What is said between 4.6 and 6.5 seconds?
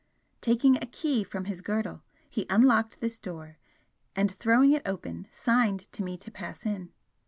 it open, signed to me to